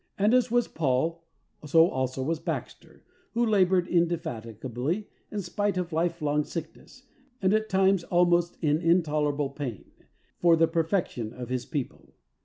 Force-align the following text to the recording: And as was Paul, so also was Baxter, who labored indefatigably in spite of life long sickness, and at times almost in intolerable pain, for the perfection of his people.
And 0.17 0.33
as 0.33 0.49
was 0.49 0.67
Paul, 0.67 1.23
so 1.63 1.87
also 1.87 2.23
was 2.23 2.39
Baxter, 2.39 3.03
who 3.35 3.45
labored 3.45 3.87
indefatigably 3.87 5.07
in 5.31 5.41
spite 5.43 5.77
of 5.77 5.93
life 5.93 6.23
long 6.23 6.43
sickness, 6.43 7.03
and 7.39 7.53
at 7.53 7.69
times 7.69 8.03
almost 8.05 8.57
in 8.63 8.79
intolerable 8.81 9.51
pain, 9.51 9.91
for 10.39 10.55
the 10.55 10.67
perfection 10.67 11.31
of 11.33 11.49
his 11.49 11.67
people. 11.67 12.15